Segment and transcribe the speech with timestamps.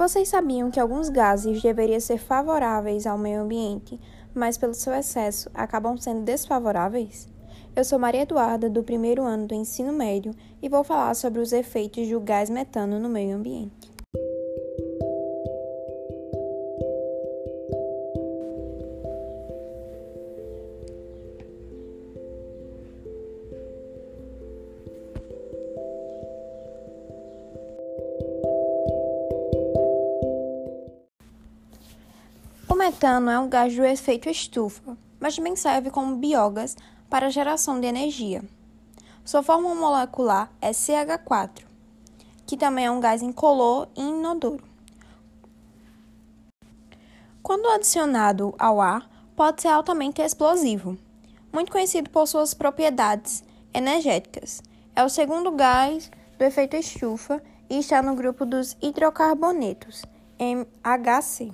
[0.00, 4.00] Vocês sabiam que alguns gases deveriam ser favoráveis ao meio ambiente,
[4.34, 7.28] mas pelo seu excesso acabam sendo desfavoráveis?
[7.76, 11.52] Eu sou Maria Eduarda, do primeiro ano do ensino médio, e vou falar sobre os
[11.52, 13.89] efeitos do gás metano no meio ambiente.
[32.70, 36.76] O metano é um gás do efeito estufa, mas também serve como biogás
[37.08, 38.44] para a geração de energia.
[39.24, 41.64] Sua fórmula molecular é CH4,
[42.46, 44.62] que também é um gás incolor e inodoro.
[47.42, 50.96] Quando adicionado ao ar, pode ser altamente explosivo,
[51.52, 53.42] muito conhecido por suas propriedades
[53.74, 54.62] energéticas.
[54.94, 60.04] É o segundo gás do efeito estufa e está no grupo dos hidrocarbonetos,
[60.38, 61.52] MHC.